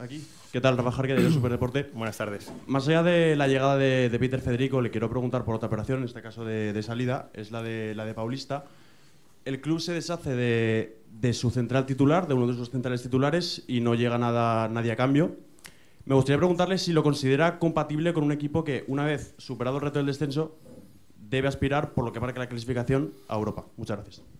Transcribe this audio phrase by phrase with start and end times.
[0.00, 0.26] aquí.
[0.52, 1.90] ¿Qué tal, Rafa Jarque de Superdeporte?
[1.94, 2.50] Buenas tardes.
[2.66, 6.04] Más allá de la llegada de, Peter Federico, le quiero preguntar por otra operación, en
[6.06, 8.64] este caso de, salida, es la de, la de Paulista.
[9.44, 13.80] El club se deshace de, su central titular, de uno de sus centrales titulares, y
[13.80, 15.36] no llega nada, nadie a cambio.
[16.06, 19.82] Me gustaría preguntarle si lo considera compatible con un equipo que, una vez superado el
[19.82, 20.58] reto del descenso,
[21.16, 23.66] debe aspirar, por lo que marca la clasificación, a Europa.
[23.76, 24.39] Muchas gracias.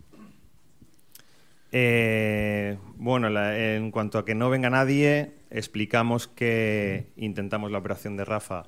[1.71, 8.25] Eh, bueno, en cuanto a que no venga nadie, explicamos que intentamos la operación de
[8.25, 8.65] Rafa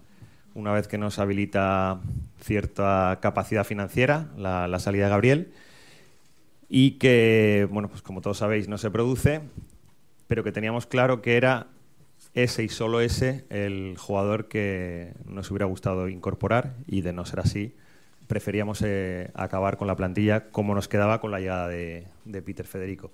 [0.55, 1.99] una vez que nos habilita
[2.39, 5.53] cierta capacidad financiera, la, salida de Gabriel,
[6.69, 9.41] y que, bueno, pues como todos sabéis, no se produce,
[10.27, 11.67] pero que teníamos claro que era
[12.33, 17.39] ese y solo ese el jugador que nos hubiera gustado incorporar y de no ser
[17.39, 17.75] así,
[18.27, 22.07] preferíamos eh, acabar con la plantilla como nos quedaba con la llegada de,
[22.45, 23.11] Peter Federico.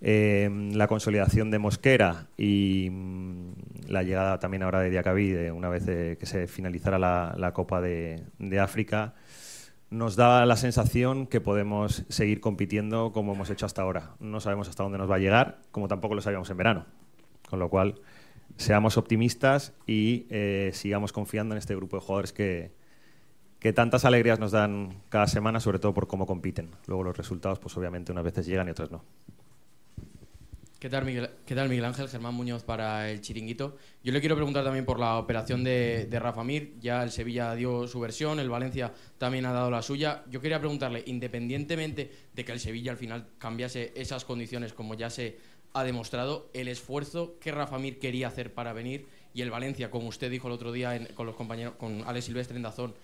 [0.00, 3.52] Eh, la consolidación de Mosquera y mm,
[3.88, 8.22] la llegada también ahora de Diacabí, una vez eh, que se finalizara la, Copa de,
[8.60, 9.14] África,
[9.90, 14.14] nos da la sensación que podemos seguir compitiendo como hemos hecho hasta ahora.
[14.20, 16.86] No sabemos hasta dónde nos va a llegar, como tampoco lo sabíamos en verano.
[17.48, 18.00] Con lo cual,
[18.56, 20.26] seamos optimistas y
[20.72, 22.79] sigamos confiando en este grupo de jugadores que,
[23.60, 26.70] que tantas alegrías nos dan cada semana, sobre todo por cómo compiten.
[26.86, 29.04] Luego los resultados, pues obviamente unas veces llegan y otras no.
[30.78, 32.08] ¿Qué tal, Miguel, ¿Qué tal, Miguel Ángel?
[32.08, 33.76] Germán Muñoz para el Chiringuito.
[34.02, 36.72] Yo le quiero preguntar también por la operación de, Rafa Mir.
[36.80, 40.24] Ya el Sevilla dio su versión, el Valencia también ha dado la suya.
[40.30, 45.10] Yo quería preguntarle, independientemente de que el Sevilla al final cambiase esas condiciones, como ya
[45.10, 45.36] se
[45.74, 50.08] ha demostrado, el esfuerzo que Rafa Mir quería hacer para venir y el Valencia, como
[50.08, 52.94] usted dijo el otro día con los compañeros, con Alex Silvestre en Dazón,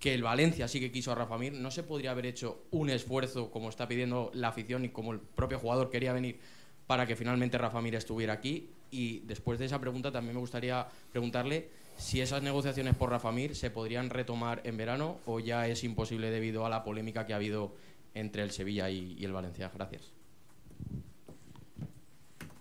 [0.00, 2.88] que el Valencia sí que quiso a Rafa Mir, ¿no se podría haber hecho un
[2.88, 6.40] esfuerzo como está pidiendo la afición y como el propio jugador quería venir
[6.86, 8.70] para que finalmente Rafa Mir estuviera aquí?
[8.90, 13.54] Y después de esa pregunta también me gustaría preguntarle si esas negociaciones por Rafa Mir
[13.54, 17.36] se podrían retomar en verano o ya es imposible debido a la polémica que ha
[17.36, 17.74] habido
[18.14, 19.70] entre el Sevilla y, el Valencia.
[19.72, 20.12] Gracias.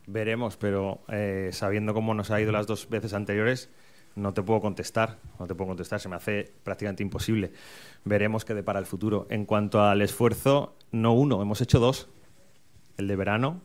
[0.08, 3.70] Veremos, pero eh, sabiendo cómo nos ha ido las dos veces anteriores,
[4.16, 7.52] no te puedo contestar, no te puedo contestar, se me hace prácticamente imposible.
[8.06, 9.28] Veremos qué depara el futuro.
[9.30, 12.10] En cuanto al esfuerzo, no uno, hemos hecho dos.
[12.98, 13.62] El de verano,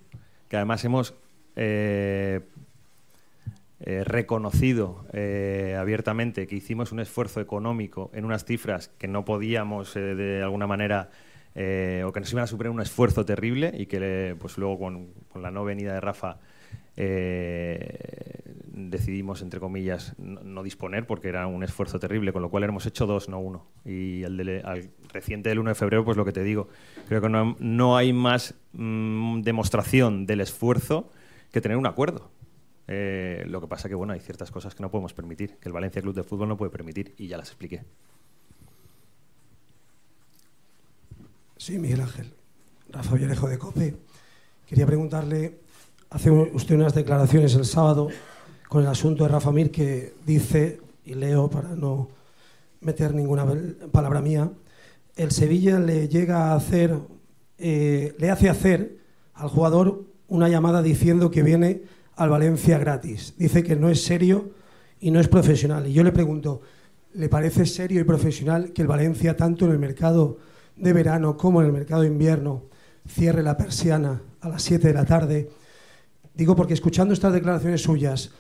[0.49, 1.15] que además hemos
[1.57, 2.41] eh,
[3.81, 9.95] eh, reconocido eh, abiertamente que hicimos un esfuerzo económico en unas cifras que no podíamos
[9.95, 11.11] de alguna manera
[11.57, 15.09] o que nos iban a superar un esfuerzo terrible y que pues luego con,
[15.41, 16.39] la no venida de Rafa
[18.75, 23.07] decidimos, entre comillas, no, disponer porque era un esfuerzo terrible, con lo cual hemos hecho
[23.07, 23.67] dos, no uno.
[23.85, 26.69] Y el al reciente del 1 de febrero, pues lo que te digo,
[27.09, 31.11] creo que no, hay más mm, demostración del esfuerzo
[31.53, 32.31] que tener un acuerdo.
[32.89, 35.73] Eh, lo que pasa que bueno, hay ciertas cosas que no podemos permitir, que el
[35.73, 37.85] Valencia Club de Fútbol no puede permitir, y ya las expliqué.
[41.57, 42.35] Sí, Miguel Ángel.
[42.91, 43.97] Rafa Vierejo de COPE.
[44.67, 45.61] Quería preguntarle
[46.11, 48.09] hace usted unas declaraciones el sábado
[48.75, 52.09] con el asunto de Rafa Mir que dice, y leo para no
[52.81, 53.47] meter ninguna
[53.93, 54.51] palabra mía,
[55.15, 56.99] el Sevilla le llega a hacer,
[57.57, 58.99] eh, le hace hacer
[59.35, 61.83] al jugador una llamada diciendo que viene
[62.17, 63.35] al Valencia gratis.
[63.39, 64.51] Dice que no es serio
[64.99, 65.87] y no es profesional.
[65.87, 66.61] Y yo le pregunto,
[67.13, 70.39] ¿le parece serio y profesional que el Valencia, tanto en el mercado
[70.75, 72.65] de verano como en el mercado de invierno,
[73.07, 75.49] cierre la persiana a las 7 de la tarde?
[76.35, 78.33] Digo porque escuchando estas declaraciones suyas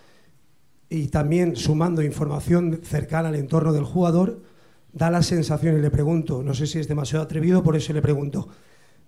[0.88, 4.42] y también sumando información cercana al entorno del jugador,
[4.92, 8.02] da la sensación, y le pregunto, no sé si es demasiado atrevido, por eso le
[8.02, 8.48] pregunto,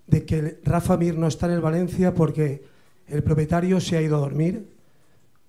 [0.05, 2.63] de que Rafa Mir no está en el Valencia porque
[3.07, 4.69] el propietario se ha ido a dormir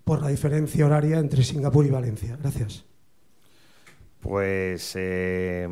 [0.05, 2.37] por la diferencia horaria entre Singapur y Valencia.
[2.41, 2.85] Gracias.
[4.21, 5.69] Pues eh,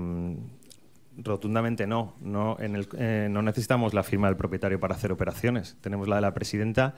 [1.17, 2.15] rotundamente no.
[2.21, 5.77] No, en el, eh, no necesitamos la firma del propietario para hacer operaciones.
[5.81, 6.95] Tenemos la de la presidenta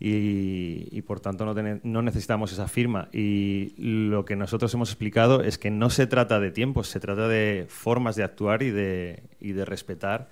[0.00, 1.46] y, por tanto
[1.82, 3.08] no, necesitamos esa firma.
[3.12, 7.28] Y lo que nosotros hemos explicado es que no se trata de tiempos, se trata
[7.28, 10.28] de formas de actuar y de, y de respetar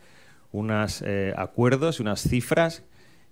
[0.51, 2.85] unos eh, acuerdos, unas cifras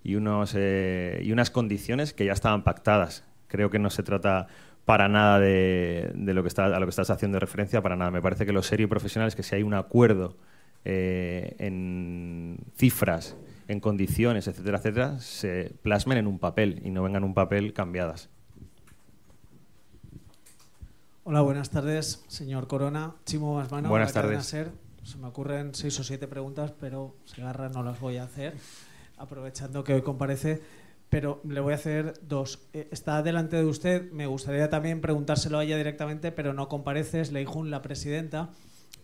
[0.02, 3.24] y, unos, eh, y unas condiciones que ya estaban pactadas.
[3.48, 4.46] Creo que no se trata
[4.84, 8.10] para nada de, lo que está, a lo que estás haciendo referencia, para nada.
[8.10, 10.36] Me parece que lo serio y profesional es que si hay un acuerdo
[10.84, 13.36] eh, en cifras
[13.70, 17.72] en condiciones, etcétera, etcétera, se plasmen en un papel y no vengan en un papel
[17.72, 18.28] cambiadas.
[21.22, 23.14] Hola, buenas tardes, señor Corona.
[23.26, 23.88] Chimo Masmano.
[23.88, 24.44] Buenas tardes.
[24.44, 28.56] Se me ocurren seis o siete preguntas, pero se agarra no las voy a hacer,
[29.16, 30.60] aprovechando que hoy comparece.
[31.08, 32.66] pero le voy a hacer dos.
[32.72, 37.20] Eh, está delante de usted, me gustaría también preguntárselo a ella directamente, pero no comparece,
[37.20, 38.50] es Leijun, la presidenta.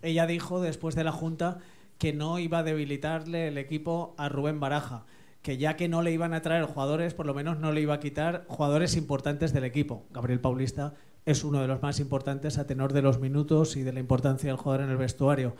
[0.02, 1.58] Ella dijo después de la Junta
[1.98, 5.06] que no iba a debilitarle el equipo a Rubén Baraja,
[5.42, 7.94] que ya que no le iban a traer jugadores, por lo menos no le iba
[7.94, 10.04] a quitar jugadores importantes del equipo.
[10.10, 10.94] Gabriel Paulista
[11.24, 14.48] es uno de los más importantes a tenor de los minutos y de la importancia
[14.48, 15.56] del jugador en el vestuario.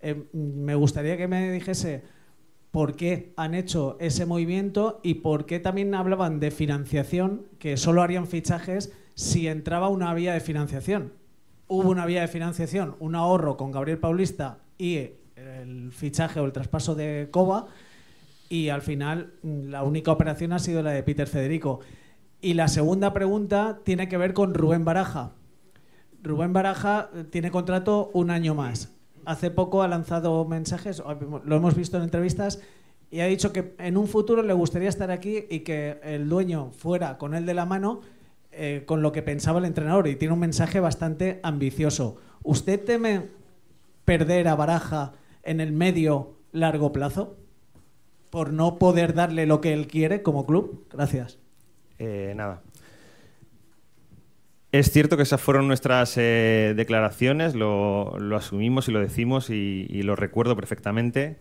[0.00, 2.02] Eh, me gustaría que me dijese
[2.70, 8.02] por qué han hecho ese movimiento y por qué también hablaban de financiación, que solo
[8.02, 11.12] harían fichajes si entraba una vía de financiación.
[11.68, 15.10] Hubo una vía de financiación, un ahorro con Gabriel Paulista y
[15.60, 17.66] el fichaje o el traspaso de Coba
[18.48, 21.80] y al final la única operación ha sido la de Peter Federico.
[22.40, 25.32] Y la segunda pregunta tiene que ver con Rubén Baraja.
[26.22, 28.92] Rubén Baraja tiene contrato un año más
[29.24, 31.02] hace poco ha lanzado mensajes,
[31.44, 32.60] lo hemos visto en entrevistas,
[33.10, 36.70] y ha dicho que en un futuro le gustaría estar aquí y que el dueño
[36.70, 38.00] fuera con él de la mano
[38.52, 40.08] eh, con lo que pensaba el entrenador.
[40.08, 42.16] Y tiene un mensaje bastante ambicioso.
[42.42, 43.28] ¿Usted teme
[44.06, 47.36] perder a Baraja en el medio largo plazo
[48.30, 50.86] por no poder darle lo que él quiere como club?
[50.90, 51.38] Gracias.
[51.98, 52.62] Eh, nada.
[54.72, 60.16] Es cierto que esas fueron nuestras eh, declaraciones, lo, asumimos y lo decimos y, lo
[60.16, 61.36] recuerdo perfectamente.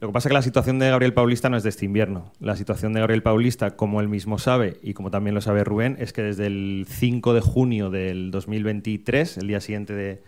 [0.00, 2.32] Lo que pasa es que la situación de Gabriel Paulista no es de este invierno.
[2.40, 5.96] La situación de Gabriel Paulista, como él mismo sabe y como también lo sabe Rubén,
[6.00, 10.22] es que desde el 5 de junio del 2023, el día siguiente de,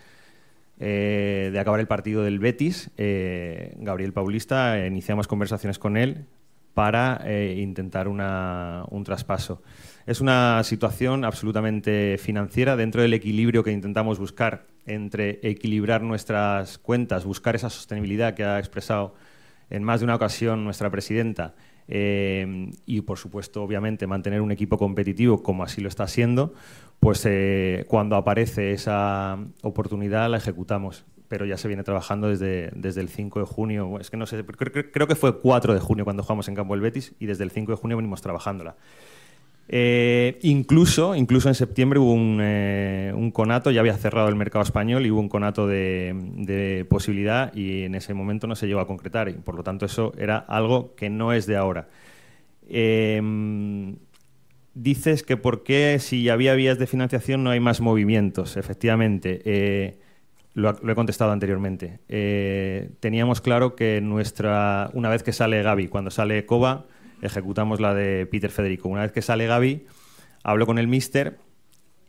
[0.84, 6.26] eh, acabar el partido del Betis, eh, Gabriel Paulista iniciamos conversaciones con él
[6.74, 7.22] para
[7.54, 9.62] intentar un traspaso.
[10.06, 17.26] Es una situación absolutamente financiera dentro del equilibrio que intentamos buscar entre equilibrar nuestras cuentas,
[17.26, 19.14] buscar esa sostenibilidad que ha expresado
[19.70, 21.54] en más de una ocasión nuestra presidenta
[21.88, 26.54] eh, y, por supuesto, obviamente, mantener un equipo competitivo como así lo está siendo,
[27.02, 31.04] pues eh, cuando aparece esa oportunidad la ejecutamos.
[31.26, 33.98] Pero ya se viene trabajando desde, desde el 5 de junio.
[33.98, 36.80] Es que no sé, creo, que fue 4 de junio cuando jugamos en Campo del
[36.80, 38.76] Betis y desde el 5 de junio venimos trabajándola.
[39.68, 45.04] Eh, incluso, incluso en septiembre hubo eh, un, conato, ya había cerrado el mercado español
[45.04, 49.28] y hubo un conato de, posibilidad y en ese momento no se llegó a concretar
[49.28, 51.88] y por lo tanto eso era algo que no es de ahora.
[54.74, 58.56] Dices que por qué si había vías de financiación no hay más movimientos.
[58.56, 59.98] Efectivamente, eh,
[60.54, 62.00] lo, he contestado anteriormente.
[63.00, 66.86] teníamos claro que nuestra, una vez que sale Gaby, cuando sale Coba,
[67.22, 68.88] ejecutamos la de Peter Federico.
[68.88, 69.86] Una vez que sale Gaby,
[70.42, 71.38] hablo con el mister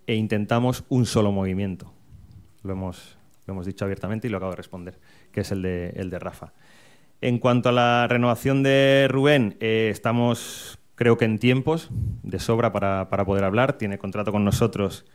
[0.08, 1.94] e intentamos un solo movimiento.
[2.64, 5.00] Lo hemos, lo hemos dicho abiertamente y lo acabo de responder,
[5.32, 6.54] que es el de, el de Rafa.
[7.22, 11.90] En cuanto a la renovación de Rubén, eh, estamos creo que en tiempos
[12.24, 13.74] de sobra para, para poder hablar.
[13.74, 15.06] Tiene contrato con nosotros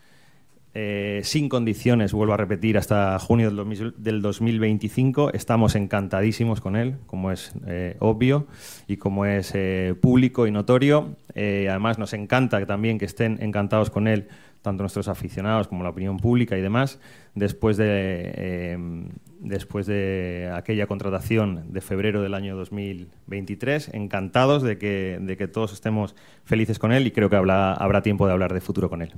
[0.74, 5.32] eh, sin condiciones, vuelvo a repetir, hasta junio del 2025.
[5.32, 8.46] Estamos encantadísimos con él, como es eh, obvio
[8.86, 11.16] y como es eh, público y notorio.
[11.34, 14.28] además, nos encanta también que estén encantados con él
[14.60, 17.00] tanto nuestros aficionados como la opinión pública y demás,
[17.34, 23.94] después de, después de aquella contratación de febrero del año 2023.
[23.94, 28.26] Encantados de que, de que todos estemos felices con él y creo que habrá tiempo
[28.26, 29.14] de hablar de futuro con él.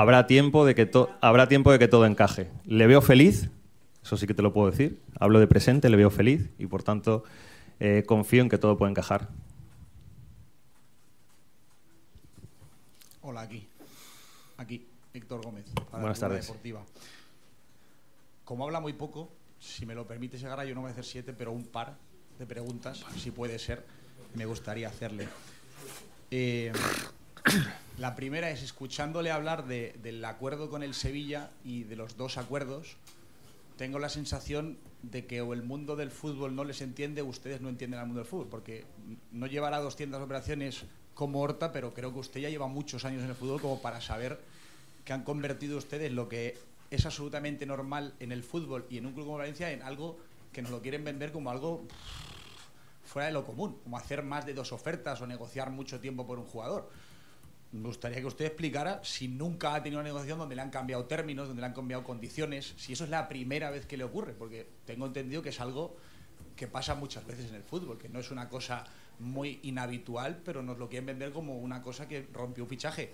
[0.00, 0.90] Habrá tiempo de que
[1.22, 2.50] habrá tiempo de que todo encaje.
[2.66, 3.48] Le veo feliz,
[4.02, 5.00] eso sí que te lo puedo decir.
[5.18, 7.24] Hablo de presente, le veo feliz y por tanto
[7.80, 9.28] eh, confío en que todo puede encajar.
[13.22, 13.66] Hola, aquí.
[14.58, 15.64] Aquí, Héctor Gómez.
[15.92, 16.46] Buenas tardes.
[16.46, 16.82] Deportiva.
[18.44, 21.32] Como habla muy poco, si me lo permite llegar yo no voy a hacer siete,
[21.32, 21.96] pero un par
[22.38, 23.82] de preguntas, si puede ser,
[24.34, 25.26] me gustaría hacerle.
[26.30, 26.70] Eh,
[27.98, 32.96] la primera es escuchándole hablar del acuerdo con el Sevilla y de los dos acuerdos,
[33.78, 37.60] tengo la sensación de que o el mundo del fútbol no les entiende o ustedes
[37.60, 38.84] no entienden al mundo del fútbol, porque
[39.32, 40.84] no llevará 200 operaciones
[41.14, 44.00] como Horta, pero creo que usted ya lleva muchos años en el fútbol como para
[44.00, 44.38] saber
[45.04, 46.58] que han convertido ustedes lo que
[46.90, 50.18] es absolutamente normal en el fútbol y en un club como Valencia en algo
[50.52, 51.82] que nos lo quieren vender como algo
[53.04, 56.38] fuera de lo común, como hacer más de dos ofertas o negociar mucho tiempo por
[56.38, 56.90] un jugador
[57.72, 61.04] me gustaría que usted explicara si nunca ha tenido una negociación donde le han cambiado
[61.04, 64.32] términos, donde le han cambiado condiciones, si eso es la primera vez que le ocurre,
[64.32, 65.96] porque tengo entendido que es algo
[66.54, 68.84] que pasa muchas veces en el fútbol, que no es una cosa
[69.18, 73.12] muy inhabitual, pero nos lo quieren vender como una cosa que rompió un fichaje.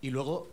[0.00, 0.50] Y luego,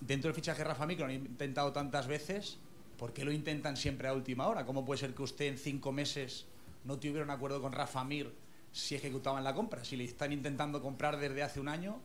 [0.00, 2.58] dentro del fichaje Rafa Mí, que lo han intentado tantas veces,
[2.98, 4.66] ¿por qué lo intentan siempre a última hora?
[4.66, 6.46] ¿Cómo puede ser que usted en cinco meses
[6.84, 8.32] no tuviera un acuerdo con Rafa Mir
[8.72, 9.84] si ejecutaban la compra.
[9.84, 12.00] Si le están intentando comprar desde hace un año,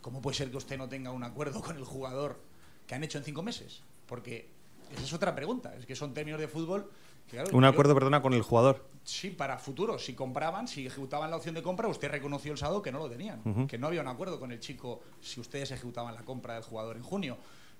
[0.00, 2.40] ¿cómo puede ser que usted no tenga un acuerdo con el jugador
[2.86, 3.82] que han hecho en cinco meses?
[4.06, 4.48] Porque
[4.92, 5.74] esa es otra pregunta.
[5.76, 6.90] Es que son términos de fútbol.
[7.26, 8.86] que, claro, Un acuerdo, perdona, con el jugador.
[9.04, 9.98] Sí, para futuro.
[9.98, 13.08] Si compraban, si ejecutaban la opción de compra, usted reconoció el sábado que no lo
[13.08, 13.66] tenían.
[13.66, 16.96] Que no había un acuerdo con el chico si ustedes ejecutaban la compra del jugador
[16.96, 17.36] en junio.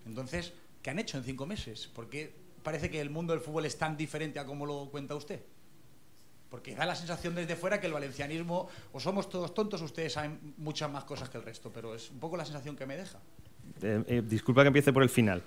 [0.06, 1.86] Entonces, ¿qué han hecho en cinco meses?
[1.88, 5.14] ¿Por qué parece que el mundo del fútbol es tan diferente a como lo cuenta
[5.14, 5.42] usted?
[6.50, 10.54] Porque da la sensación desde fuera que el valencianismo, o somos todos tontos, ustedes saben
[10.56, 13.18] muchas más cosas que el resto, pero es un poco la sensación que me deja.
[13.82, 15.42] Eh, eh, disculpa que empiece por el final.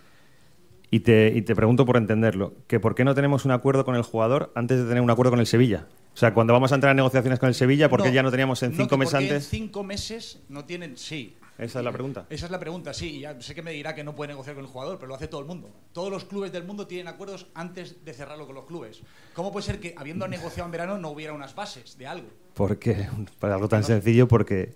[0.93, 3.96] Y te, y te pregunto por entenderlo, que ¿por qué no tenemos un acuerdo con
[3.96, 5.88] el jugador antes de tener un acuerdo con el Sevilla?
[6.13, 8.24] O sea, cuando vamos a entrar en negociaciones con el Sevilla, ¿por qué No, ya
[8.24, 9.48] no teníamos en no, cinco meses porque en antes?
[9.48, 10.98] cinco meses no tienen.
[10.98, 11.36] Sí.
[11.62, 12.25] Esa es la pregunta.
[12.32, 13.18] Esa es la pregunta, sí.
[13.18, 15.15] y Ya sé que me dirá que no puede negociar con el jugador, pero lo
[15.15, 15.70] hace todo el mundo.
[15.94, 19.03] Todos los clubes del mundo tienen acuerdos antes de cerrarlo con los clubes.
[19.36, 22.27] ¿Cómo puede ser que, habiendo negociado en verano, no hubiera unas bases de algo?
[22.56, 23.08] Porque,
[23.39, 24.74] para algo tan sencillo, porque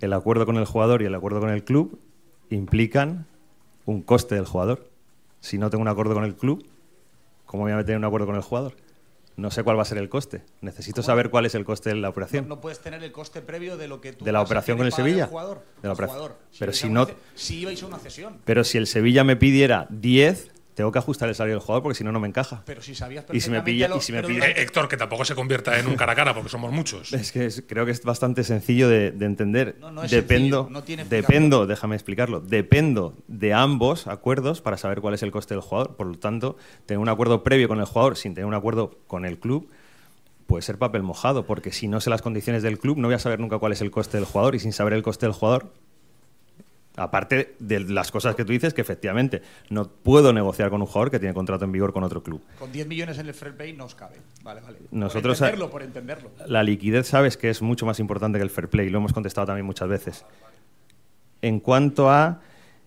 [0.00, 2.00] el acuerdo con el jugador y el acuerdo con el club
[2.50, 3.26] implican
[3.86, 4.90] un coste del jugador.
[5.38, 6.66] Si no tengo un acuerdo con el club,
[7.46, 8.74] ¿cómo voy a tener un acuerdo con el jugador?
[9.36, 10.42] No sé cuál va a ser el coste.
[10.60, 12.46] Necesito saber cuál es el coste de la No, operación.
[12.48, 14.92] no puedes tener el coste previo de lo que tú ¿De la operación con el
[14.92, 15.26] Sevilla?
[15.26, 15.64] jugador.
[15.82, 16.18] De la operación.
[16.18, 16.38] jugador.
[16.56, 18.38] Pero si no- si ibais a una cesión.
[18.44, 21.96] Pero si el Sevilla me pidiera 10, tengo que ajustar el salario del jugador porque
[21.96, 22.62] si no, no me encaja.
[22.66, 24.62] Pero si sabías Y si me perfectamente pilla- lo- y si me pilla- Eh, durante-
[24.62, 27.12] Héctor, que tampoco se convierta en un cara a cara, porque somos muchos.
[27.12, 29.76] Es que es- creo que es bastante sencillo de, de entender.
[29.80, 34.76] No, no es dependo, sencillo, no tiene dependo, déjame explicarlo, dependo de ambos acuerdos para
[34.76, 35.96] saber cuál es el coste del jugador.
[35.96, 39.24] Por lo tanto, tener un acuerdo previo con el jugador sin tener un acuerdo con
[39.24, 39.68] el club
[40.46, 43.18] puede ser papel mojado, porque si no sé las condiciones del club no voy a
[43.18, 45.72] saber nunca cuál es el coste del jugador y sin saber el coste del jugador,
[46.96, 51.10] aparte de las cosas que tú dices, que efectivamente no puedo negociar con un jugador
[51.10, 52.40] que tiene contrato en vigor con otro club.
[52.58, 54.16] Con 10 millones en el fair play no os cabe.
[54.42, 54.78] Vale, vale.
[54.92, 56.30] Nosotros- por entenderlo, por entenderlo.
[56.46, 59.46] La liquidez sabes que es mucho más importante que el fair play, lo hemos contestado
[59.48, 60.24] también muchas veces.
[61.42, 62.40] En cuanto a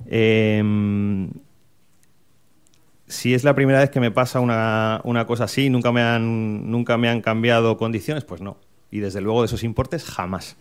[0.05, 1.29] em,
[3.07, 6.69] si es la primera vez que me pasa una, una cosa así, nunca me, han,
[6.69, 8.57] nunca me han cambiado condiciones, pues no.
[8.91, 10.55] Y desde luego de esos importes, jamás.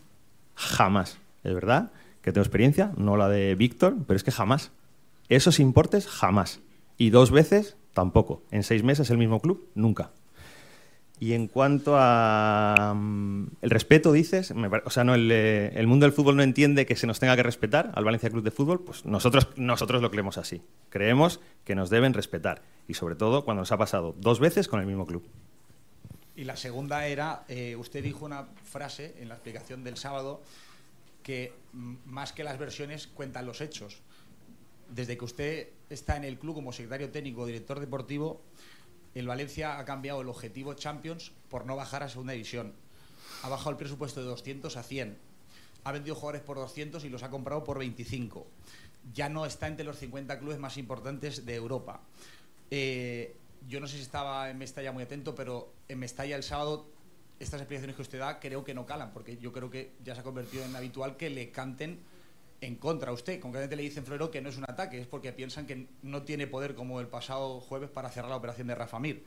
[0.55, 1.19] Jamás.
[1.45, 1.91] Es verdad
[2.26, 4.73] que tengo experiencia, no la de Víctor, pero es que jamás.
[5.28, 6.59] Esos importes, jamás.
[6.99, 8.42] Y dos veces, tampoco.
[8.50, 10.11] En seis meses el mismo club, nunca.
[11.21, 14.52] Y en cuanto a mm, el respeto, dices,
[14.85, 17.37] o sea, no el, eh, el mundo del fútbol no entiende que se nos tenga
[17.37, 20.62] que respetar al Valencia Club de Fútbol, pues nosotros nosotros lo creemos así.
[20.88, 24.80] Creemos que nos deben respetar y sobre todo cuando nos ha pasado dos veces con
[24.80, 25.25] el mismo club.
[26.35, 30.42] Y la segunda era, eh, usted dijo una frase en la explicación del sábado
[31.26, 33.99] que más que las versiones cuentan los hechos.
[34.88, 38.40] Desde que usted está en el club como secretario técnico o director deportivo,
[39.12, 42.75] el Valencia ha cambiado el objetivo Champions por no bajar a segunda división.
[43.42, 45.18] Ha bajado el presupuesto de 200 a 100.
[45.83, 48.47] Ha vendido jugadores por 200 y los ha comprado por 25.
[49.12, 52.02] Ya no está entre los 50 clubes más importantes de Europa.
[52.71, 53.35] Eh,
[53.66, 56.87] yo no sé si estaba en Mestalla muy atento, pero en Mestalla el sábado
[57.38, 60.21] estas explicaciones que usted da creo que no calan, porque yo creo que ya se
[60.21, 62.00] ha convertido en habitual que le canten
[62.61, 63.40] en contra a usted.
[63.40, 66.47] Concretamente le dicen Florero que no es un ataque, es porque piensan que no tiene
[66.47, 69.25] poder como el pasado jueves para cerrar la operación de Rafa Mir.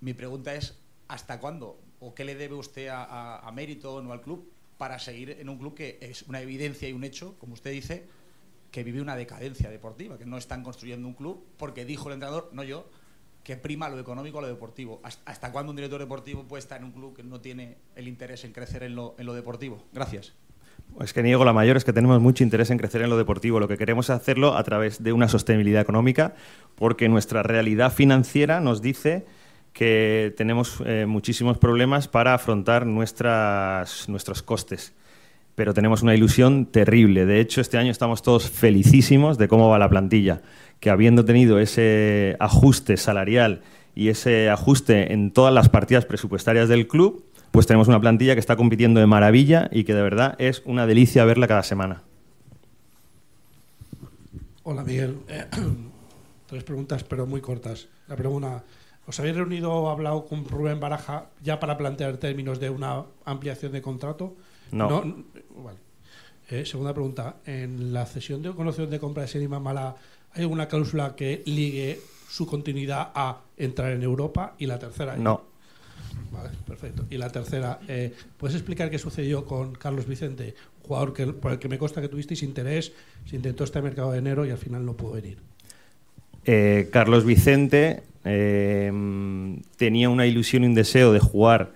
[0.00, 0.76] Mi pregunta es,
[1.08, 4.98] ¿hasta cuándo o qué le debe usted a, a, a Mérito o al club para
[4.98, 8.06] seguir en un club que es una evidencia y un hecho, como usted dice,
[8.70, 12.50] que vive una decadencia deportiva, que no están construyendo un club porque dijo el entrenador,
[12.52, 12.86] no yo,
[13.46, 15.00] que prima lo económico a lo deportivo.
[15.04, 18.44] ¿Hasta, cuándo un director deportivo puede estar en un club que no tiene el interés
[18.44, 19.84] en crecer en lo, en lo deportivo?
[19.92, 20.32] Gracias.
[21.00, 23.60] Es que niego la mayor, es que tenemos mucho interés en crecer en lo deportivo.
[23.60, 26.34] Lo que queremos es hacerlo a través de una sostenibilidad económica,
[26.74, 29.26] porque nuestra realidad financiera nos dice
[29.72, 34.92] que tenemos eh, muchísimos problemas para afrontar nuestras, nuestros costes.
[35.56, 37.26] Pero tenemos una ilusión terrible.
[37.26, 40.42] De hecho, este año estamos todos felicísimos de cómo va la plantilla,
[40.80, 43.62] que habiendo tenido ese ajuste salarial
[43.94, 48.40] y ese ajuste en todas las partidas presupuestarias del club, pues tenemos una plantilla que
[48.40, 52.02] está compitiendo de maravilla y que de verdad es una delicia verla cada semana.
[54.62, 55.16] Hola Miguel.
[56.46, 57.88] Tres preguntas, pero muy cortas.
[58.08, 58.62] La primera,
[59.06, 63.72] ¿os habéis reunido o hablado con Rubén Baraja ya para plantear términos de una ampliación
[63.72, 64.36] de contrato?
[64.72, 64.88] No.
[65.62, 65.78] vale.
[66.48, 69.96] Eh, segunda pregunta, en la cesión de conocimiento de compra de Senima Mala,
[70.32, 74.54] ¿hay alguna cláusula que ligue su continuidad a entrar en Europa?
[74.58, 75.56] Y la tercera, No.
[76.30, 77.04] Vale, perfecto.
[77.10, 81.52] Y la tercera, eh, ¿puedes explicar qué sucedió con Carlos Vicente, un jugador que, por
[81.52, 82.92] el que me consta que tuvisteis interés,
[83.26, 85.38] se intentó este mercado de enero y al final no pudo venir?
[86.44, 88.92] Eh, Carlos Vicente eh,
[89.76, 91.72] tenía una ilusión y un deseo de jugar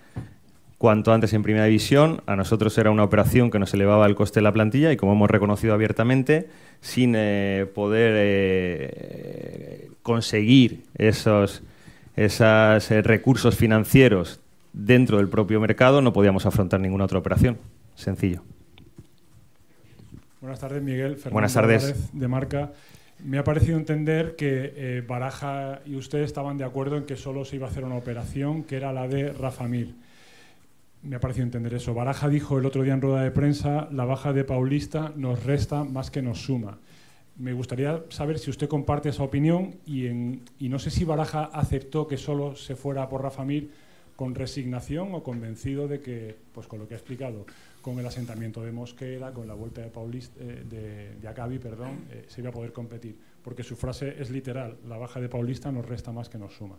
[0.81, 2.23] cuanto antes en primera división.
[2.25, 5.13] A nosotros era una operación que nos elevaba el coste de la plantilla y como
[5.13, 6.49] hemos reconocido abiertamente,
[6.81, 11.61] sin eh, poder eh, conseguir esos,
[12.15, 14.39] esos eh, recursos financieros
[14.73, 17.59] dentro del propio mercado, no podíamos afrontar ninguna otra operación.
[17.93, 18.41] Sencillo.
[20.39, 21.17] Buenas tardes, Miguel.
[21.17, 21.83] Fernando Buenas tardes.
[21.83, 22.71] Álvarez, de Marca.
[23.23, 27.45] Me ha parecido entender que eh, Baraja y usted estaban de acuerdo en que solo
[27.45, 29.93] se iba a hacer una operación, que era la de Rafa Mir.
[31.03, 31.93] Me ha parecido entender eso.
[31.93, 35.83] Baraja dijo el otro día en rueda de prensa, la baja de Paulista nos resta
[35.83, 36.77] más que nos suma.
[37.37, 41.45] Me gustaría saber si usted comparte esa opinión y, en- y no sé si Baraja
[41.45, 43.71] aceptó que solo se fuera por Rafa Mir
[44.15, 47.47] con resignación o convencido de que, pues con lo que ha explicado,
[47.81, 52.01] con el asentamiento de Mosquera, con la vuelta de Paulista, eh, de, de Acabi, perdón,
[52.11, 53.15] eh, se iba a poder competir.
[53.43, 56.75] Porque su frase es literal, la baja de Paulista nos resta más que nos suma.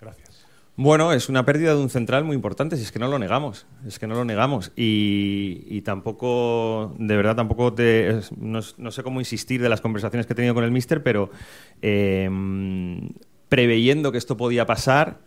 [0.00, 0.44] Gracias.
[0.74, 3.66] Bueno, es una pérdida de un central muy importante, si es que no lo negamos,
[3.86, 4.72] es que no lo negamos.
[4.74, 10.36] Y, tampoco, de verdad, tampoco te, no, sé cómo insistir de las conversaciones que he
[10.36, 11.30] tenido con el míster, pero
[11.82, 12.30] eh,
[13.50, 15.20] preveyendo que esto podía pasar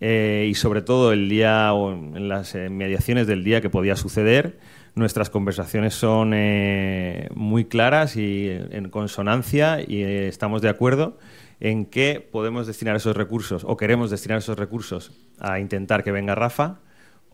[0.00, 4.58] eh, y sobre todo el día o en las mediaciones del día que podía suceder,
[4.94, 11.18] nuestras conversaciones son eh, muy claras y en consonancia y eh, estamos de acuerdo
[11.60, 16.34] en que podemos destinar esos recursos o queremos destinar esos recursos a intentar que venga
[16.34, 16.78] Rafa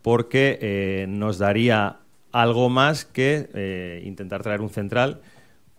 [0.02, 1.98] porque eh, nos daría
[2.32, 5.20] algo más que eh, intentar traer un central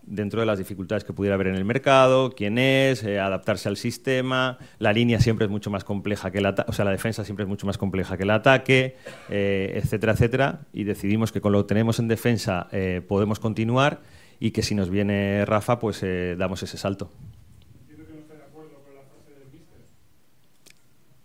[0.04, 3.76] dentro de las dificultades que pudiera haber en el mercado, quién es, eh, adaptarse al
[3.76, 7.24] sistema, la línea siempre es mucho más compleja que el ataque, o sea, la defensa
[7.24, 8.96] siempre es mucho más compleja que el ataque,
[9.30, 14.00] eh, etcétera, etcétera, y decidimos que con lo que tenemos en defensa eh, podemos continuar
[14.40, 16.04] y que si nos viene Rafa, pues
[16.36, 17.10] damos ese salto.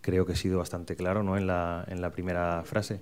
[0.01, 1.35] Creo que he sido bastante claro ¿no?
[1.35, 3.01] en, la, en la primera frase.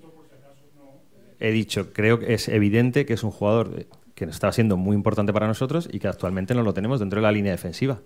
[1.40, 3.86] He dicho, creo que es evidente que es un jugador
[4.16, 7.24] que está siendo muy importante para nosotros y que actualmente no lo tenemos dentro de
[7.24, 8.00] la línea defensiva.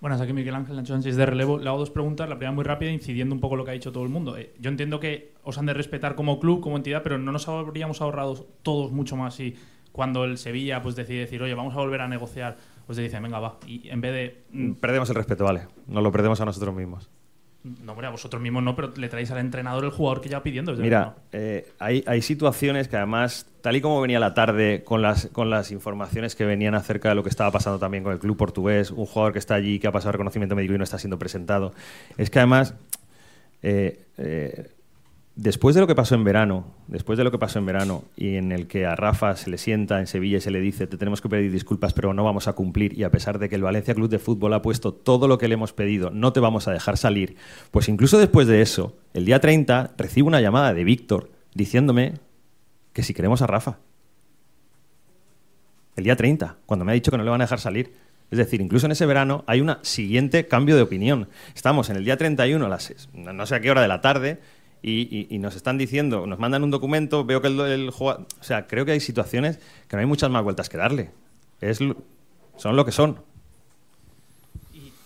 [0.00, 1.58] Buenas, aquí Miguel Ángel Nacho Sánchez de relevo.
[1.58, 2.28] Le hago dos preguntas.
[2.28, 4.36] La primera muy rápida, incidiendo un poco lo que ha dicho todo el mundo.
[4.36, 7.46] Eh, yo entiendo que os han de respetar como club, como entidad, pero no nos
[7.46, 9.54] habríamos ahorrado todos mucho más si
[9.92, 13.22] cuando el Sevilla pues decide decir, oye, vamos a volver a negociar, pues te dicen,
[13.22, 13.58] venga, va.
[13.66, 14.42] Y en vez de...
[14.50, 15.68] mm, Perdemos el respeto, vale.
[15.86, 17.08] Nos lo perdemos a nosotros mismos.
[17.64, 20.42] No, hombre, a vosotros mismos no, pero le traéis al entrenador el jugador que ya
[20.42, 20.72] pidiendo.
[20.72, 25.00] desde Mira, eh, hay, hay situaciones que además, tal y como venía la tarde con
[25.00, 28.18] las, con las informaciones que venían acerca de lo que estaba pasando también con el
[28.18, 30.98] club portugués, un jugador que está allí, que ha pasado reconocimiento médico y no está
[30.98, 31.72] siendo presentado,
[32.16, 32.74] es que además,
[33.62, 34.70] eh, eh,
[35.34, 38.36] después de lo que pasó en verano, después de lo que pasó en verano y
[38.36, 40.96] en el que a Rafa se le sienta en Sevilla y se le dice te
[40.98, 43.62] tenemos que pedir disculpas pero no vamos a cumplir y a pesar de que el
[43.62, 46.68] Valencia Club de Fútbol ha puesto todo lo que le hemos pedido, no te vamos
[46.68, 47.36] a dejar salir,
[47.70, 52.14] pues incluso después de eso, el día 30 recibo una llamada de Víctor diciéndome
[52.92, 53.78] que si queremos a Rafa.
[55.96, 57.92] El día 30, cuando me ha dicho que no le van a dejar salir.
[58.30, 61.28] Es decir, incluso en ese verano hay un siguiente cambio de opinión.
[61.54, 64.40] Estamos en el día 31, a las no sé a qué hora de la tarde,
[64.82, 68.26] y, y- y nos están diciendo, nos mandan un documento, veo que el, el jugador...
[68.40, 71.10] O sea, creo que hay situaciones que no hay muchas más vueltas que darle.
[71.60, 71.78] Es,
[72.56, 73.18] son lo que son.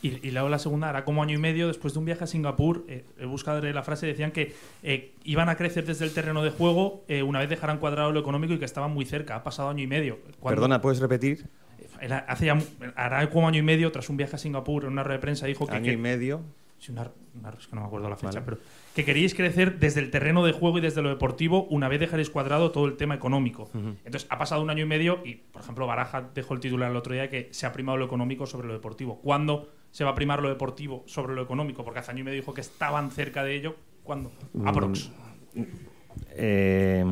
[0.03, 2.27] Y, y luego la segunda, hará como año y medio después de un viaje a
[2.27, 6.45] Singapur, eh, he buscado la frase, decían que eh, iban a crecer desde el terreno
[6.45, 9.35] de juego eh, una vez dejaran cuadrado lo económico y que estaban muy cerca.
[9.37, 10.19] Ha pasado año y medio.
[10.45, 11.47] Perdona, ¿puedes repetir?
[12.01, 12.59] Era- hace ya,
[12.95, 15.47] hará como año y medio, tras un viaje a Singapur, en una rueda de prensa
[15.47, 15.75] dijo que...
[15.75, 16.43] Año que- y medio.
[16.79, 17.11] Sí, una,
[17.59, 18.42] es que no me acuerdo la fecha, Vale.
[18.44, 18.59] pero
[18.94, 22.31] que queríais crecer desde el terreno de juego y desde lo deportivo una vez dejaréis
[22.31, 23.68] cuadrado todo el tema económico.
[24.05, 26.96] Entonces, ha pasado un año y medio y, por ejemplo, Baraja dejó el titular el
[26.96, 29.20] otro día que se ha primado lo económico sobre lo deportivo.
[29.20, 31.85] ¿Cuándo se va a primar lo deportivo sobre lo económico?
[31.85, 33.77] Porque hace año y medio dijo que estaban cerca de ello.
[34.03, 34.31] ¿Cuándo?
[34.64, 35.11] Aprox.
[36.38, 37.05] Eh,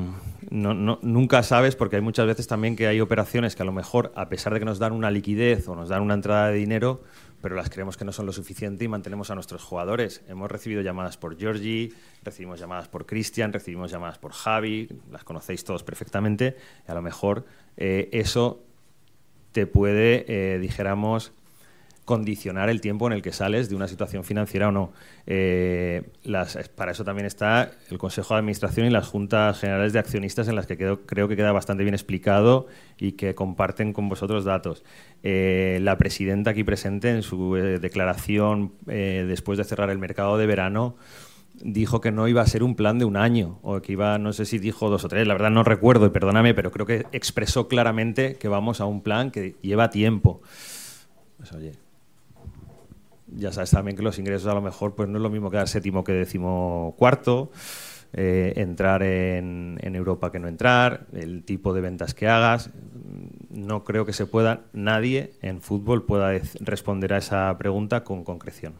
[0.50, 3.72] no, no- nunca sabes porque hay muchas veces también que hay operaciones que a lo
[3.72, 6.54] mejor, a pesar de que nos dan una liquidez o nos dan una entrada de
[6.56, 7.02] dinero,
[7.44, 10.22] pero las creemos que no son lo suficiente y mantenemos a nuestros jugadores.
[10.28, 15.62] Hemos recibido llamadas por Georgie, recibimos llamadas por Cristian, recibimos llamadas por Javi, las conocéis
[15.62, 16.56] todos perfectamente,
[16.88, 17.44] y a lo mejor
[17.76, 18.64] eh, eso
[19.52, 21.34] te puede, eh, dijéramos,
[22.04, 24.92] condicionar el tiempo en el que sales de una situación financiera o no.
[25.26, 29.98] Eh, las- para eso también está el Consejo de Administración y las Juntas Generales de
[29.98, 32.66] Accionistas en las que creo que queda bastante bien explicado
[32.98, 34.84] y que comparten con vosotros datos.
[35.22, 40.46] Eh, la presidenta aquí presente en su eh, declaración después de cerrar el mercado de
[40.46, 40.96] verano
[41.62, 44.32] dijo que no iba a ser un plan de un año o que iba, no
[44.32, 47.06] sé si dijo dos o tres, la verdad no recuerdo y perdóname, pero creo que
[47.12, 50.42] expresó claramente que vamos a un plan que lleva tiempo.
[51.36, 51.72] Pues oye,
[53.36, 55.68] ya sabes también que los ingresos a lo mejor pues no es lo mismo quedar
[55.68, 57.50] séptimo que décimo cuarto,
[58.12, 62.70] eh, entrar en, en Europa que no entrar, el tipo de ventas que hagas.
[63.50, 68.74] No creo que se pueda, nadie en fútbol pueda responder a esa pregunta con concreción.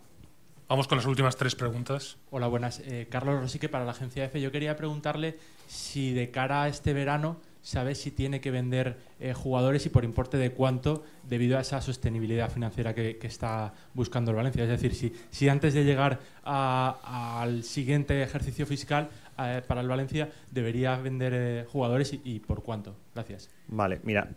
[0.69, 2.17] Vamos con las últimas tres preguntas.
[2.31, 2.81] Hola, buenas.
[2.81, 4.41] Eh, Carlos Rosique para la agencia EFE.
[4.41, 5.37] Yo quería preguntarle
[5.67, 10.05] si de cara a este verano sabe si tiene que vender eh, jugadores y por
[10.05, 14.63] importe de cuánto debido a esa sostenibilidad financiera que, está buscando el Valencia.
[14.65, 20.29] Es decir, si, antes de llegar a- al siguiente ejercicio fiscal eh, para el Valencia
[20.51, 22.95] debería vender eh, jugadores y, por cuánto.
[23.15, 23.49] Gracias.
[23.67, 24.29] Vale, mira,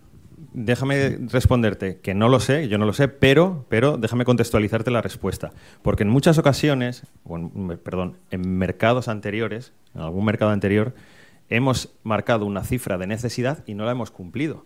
[0.53, 5.01] déjame responderte que no lo sé, yo no lo sé, pero, pero déjame contextualizarte la
[5.01, 5.51] respuesta.
[5.81, 7.03] Porque en muchas ocasiones,
[7.83, 10.93] perdón, en mercados anteriores, en algún mercado anterior,
[11.49, 14.65] hemos marcado una cifra de necesidad y no la hemos cumplido.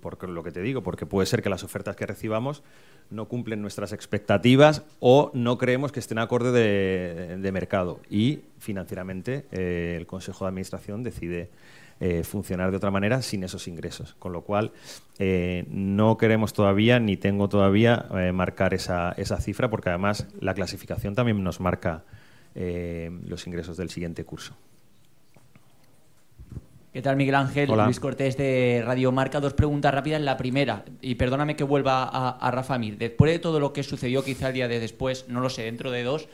[0.00, 2.62] Porque lo que te digo, porque puede ser que las ofertas que recibamos
[3.10, 8.00] no cumplen nuestras expectativas o no creemos que estén acorde de, mercado.
[8.10, 11.50] Y financieramente eh, el Consejo de Administración decide
[12.00, 14.14] eh, funcionar de otra manera sin esos ingresos.
[14.18, 14.72] Con lo cual,
[15.18, 21.14] eh, no queremos todavía, ni tengo todavía, marcar esa, esa cifra, porque además la clasificación
[21.14, 22.04] también nos marca
[22.54, 24.56] los ingresos del siguiente curso.
[26.98, 27.70] ¿Qué tal, Miguel Ángel?
[27.70, 27.84] Hola.
[27.84, 29.38] Luis Cortés de Radio Marca.
[29.38, 30.20] Dos preguntas rápidas.
[30.20, 32.98] La primera, y perdóname que vuelva a, a Rafa Mir.
[32.98, 35.92] Después de todo lo que sucedió, quizá el día de después, no lo sé, dentro
[35.92, 36.28] de dos,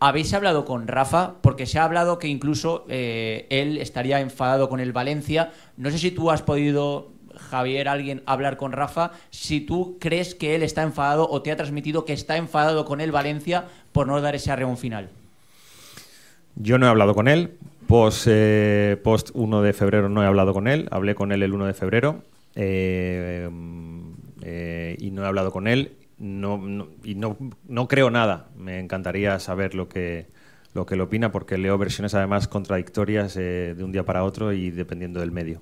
[0.00, 1.36] ¿habéis hablado con Rafa?
[1.40, 5.52] Porque se ha hablado que incluso eh, él estaría enfadado con el Valencia.
[5.78, 7.08] No sé si tú has podido,
[7.48, 9.12] Javier, alguien, hablar con Rafa.
[9.30, 13.00] Si tú crees que él está enfadado o te ha transmitido que está enfadado con
[13.00, 15.08] el Valencia por no dar ese arreón final.
[16.56, 17.56] Yo no he hablado con él.
[17.92, 20.88] Post, eh, post 1 de febrero no he hablado con él.
[20.90, 22.22] Hablé con él el 1 de febrero
[22.54, 23.50] eh,
[24.40, 25.92] eh, y no he hablado con él.
[26.16, 27.36] No, no- y no,
[27.68, 28.48] no creo nada.
[28.56, 30.24] Me encantaría saber lo que,
[30.72, 34.54] lo que él opina porque leo versiones además contradictorias eh, de un día para otro
[34.54, 35.60] y dependiendo del medio.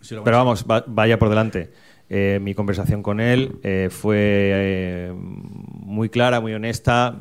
[0.00, 1.72] Sí, Pero vamos, va- vaya por delante.
[2.08, 3.58] Mi conversación con él
[3.90, 7.20] fue muy clara, muy honesta,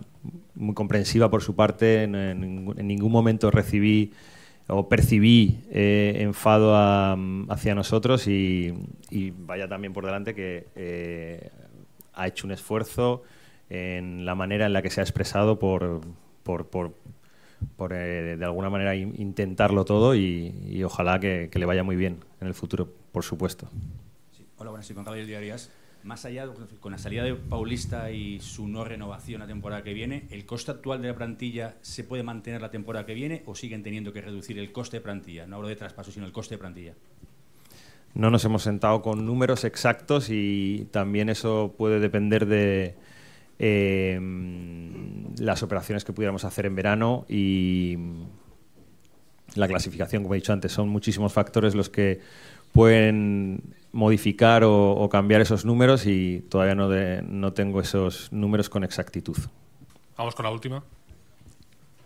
[0.57, 2.03] muy comprensiva por su parte.
[2.03, 4.11] En, en ningún- en ningún momento recibí
[4.67, 7.17] o percibí eh, enfado a-
[7.49, 8.73] hacia nosotros y,
[9.31, 11.49] vaya también por delante que eh,
[12.13, 13.23] ha hecho un esfuerzo
[13.69, 16.01] en la manera en la que se ha expresado por,
[16.43, 16.93] por, por-
[17.93, 22.47] eh, de alguna manera in- intentarlo todo y, ojalá que, le vaya muy bien en
[22.47, 23.69] el futuro, por supuesto.
[24.57, 25.86] Hola, buenas, soy Juan.
[26.03, 29.93] Más allá, de- con la salida de Paulista y su no renovación la temporada que
[29.93, 33.55] viene, ¿el coste actual de la plantilla se puede mantener la temporada que viene o
[33.55, 35.45] siguen teniendo que reducir el coste de plantilla?
[35.47, 36.93] No hablo de traspaso, sino el coste de plantilla.
[38.13, 42.95] No nos hemos sentado con números exactos y también eso puede depender de
[43.59, 44.19] eh,
[45.39, 47.97] las operaciones que pudiéramos hacer en verano y
[49.55, 52.21] la clasificación, como he dicho antes, son muchísimos factores los que
[52.71, 58.69] pueden modificar o, o cambiar esos números y todavía no, de- no tengo esos números
[58.69, 59.37] con exactitud.
[60.17, 60.83] Vamos con la última.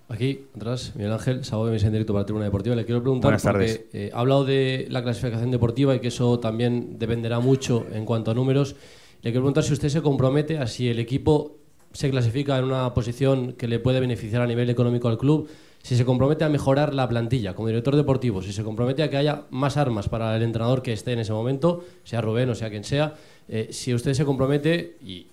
[0.09, 2.75] Aquí, atrás, Miguel Ángel, sábado de en directo para Tribuna Deportiva.
[2.75, 3.77] Le quiero preguntar, Buenas tardes.
[3.77, 8.03] porque eh, ha hablado de la clasificación deportiva y que eso también dependerá mucho en
[8.03, 8.75] cuanto a números.
[9.21, 11.59] Le quiero preguntar si usted se compromete a si el equipo
[11.93, 15.49] se clasifica en una posición que le puede beneficiar a nivel económico al club,
[15.83, 19.17] si se compromete a mejorar la plantilla como director deportivo, si se compromete a que
[19.17, 22.69] haya más armas para el entrenador que esté en ese momento, sea Rubén o sea
[22.69, 23.15] quien sea,
[23.47, 25.27] eh, si usted se compromete y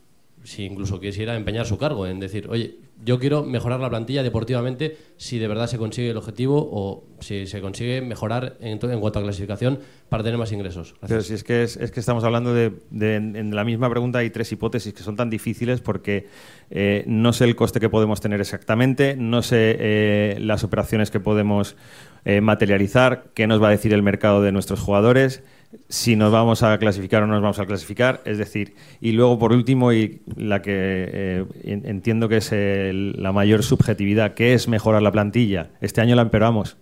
[0.45, 4.97] si incluso quisiera empeñar su cargo en decir, oye, yo quiero mejorar la plantilla deportivamente
[5.17, 8.99] si de verdad se consigue el objetivo o si se consigue mejorar en, to- en
[8.99, 10.95] cuanto a clasificación para tener más ingresos.
[11.01, 11.09] Gracias.
[11.09, 14.19] Pero si es que, es, es que estamos hablando de, de- en la misma pregunta
[14.19, 16.27] hay tres hipótesis que son tan difíciles porque
[16.71, 21.21] eh, no sé el coste que podemos tener exactamente, no sé eh, las operaciones que
[21.21, 21.77] podemos
[22.25, 25.43] eh, materializar, qué nos va a decir el mercado de nuestros jugadores,
[25.89, 29.39] si nos vamos a clasificar o no nos vamos a clasificar, es decir, y luego
[29.39, 34.55] por último y la que eh, en- entiendo que es el- la mayor subjetividad, que
[34.55, 35.71] es mejorar la plantilla.
[35.81, 36.77] Este año la empeoramos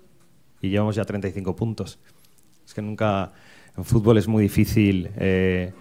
[0.61, 1.99] y llevamos ya 35 puntos.
[2.65, 3.33] Es que nunca
[3.77, 5.73] en fútbol es muy difícil eh,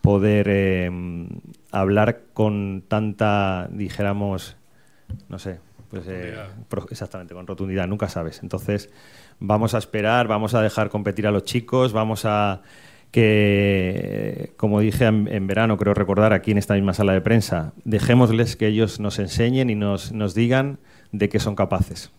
[0.00, 0.90] poder eh,
[1.70, 4.56] hablar con tanta, dijéramos,
[5.28, 5.58] no sé,
[5.90, 6.34] pues eh,
[6.90, 8.42] exactamente, con rotundidad, nunca sabes.
[8.42, 8.88] Entonces,
[9.42, 12.62] vamos a esperar, vamos a dejar competir a los chicos, vamos a
[13.10, 17.74] que, como dije en, en verano, creo recordar aquí en esta misma sala de prensa,
[17.84, 20.78] dejémosles que ellos nos enseñen y nos, nos digan
[21.10, 22.10] de qué son capaces.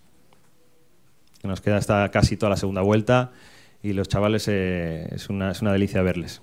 [1.42, 3.32] Nos queda hasta casi toda la segunda vuelta
[3.82, 6.42] y los chavales eh, es, una, es una delicia verles.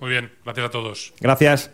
[0.00, 1.14] Muy bien, gracias a todos.
[1.20, 1.70] Gracias.